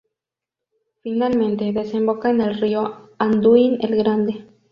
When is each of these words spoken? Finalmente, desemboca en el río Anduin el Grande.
Finalmente, 1.03 1.71
desemboca 1.73 2.31
en 2.31 2.41
el 2.41 2.59
río 2.59 3.11
Anduin 3.19 3.77
el 3.85 3.95
Grande. 3.97 4.47